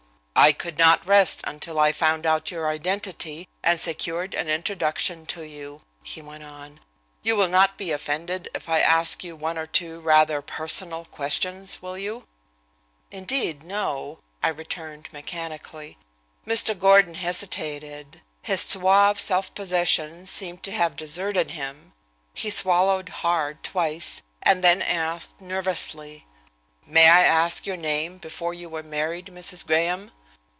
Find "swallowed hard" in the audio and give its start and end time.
22.49-23.61